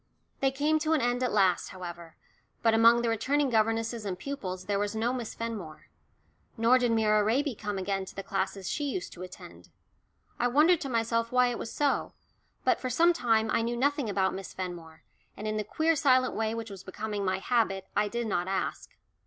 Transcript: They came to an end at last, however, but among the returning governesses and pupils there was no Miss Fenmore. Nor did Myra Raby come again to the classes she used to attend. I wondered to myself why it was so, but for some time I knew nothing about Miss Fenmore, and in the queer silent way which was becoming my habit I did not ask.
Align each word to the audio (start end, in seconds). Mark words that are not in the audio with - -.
They 0.39 0.49
came 0.49 0.79
to 0.79 0.93
an 0.93 1.01
end 1.01 1.21
at 1.21 1.31
last, 1.31 1.67
however, 1.67 2.15
but 2.63 2.73
among 2.73 3.03
the 3.03 3.09
returning 3.09 3.51
governesses 3.51 4.03
and 4.03 4.17
pupils 4.17 4.65
there 4.65 4.79
was 4.79 4.95
no 4.95 5.13
Miss 5.13 5.35
Fenmore. 5.35 5.89
Nor 6.57 6.79
did 6.79 6.91
Myra 6.91 7.23
Raby 7.23 7.53
come 7.53 7.77
again 7.77 8.05
to 8.05 8.15
the 8.15 8.23
classes 8.23 8.67
she 8.67 8.85
used 8.85 9.13
to 9.13 9.21
attend. 9.21 9.69
I 10.39 10.47
wondered 10.47 10.81
to 10.81 10.89
myself 10.89 11.31
why 11.31 11.49
it 11.49 11.59
was 11.59 11.71
so, 11.71 12.13
but 12.63 12.79
for 12.79 12.89
some 12.89 13.13
time 13.13 13.51
I 13.51 13.61
knew 13.61 13.77
nothing 13.77 14.09
about 14.09 14.33
Miss 14.33 14.55
Fenmore, 14.55 15.03
and 15.37 15.47
in 15.47 15.57
the 15.57 15.63
queer 15.63 15.95
silent 15.95 16.33
way 16.33 16.55
which 16.55 16.71
was 16.71 16.83
becoming 16.83 17.23
my 17.23 17.37
habit 17.37 17.85
I 17.95 18.07
did 18.07 18.25
not 18.25 18.47
ask. 18.47 18.95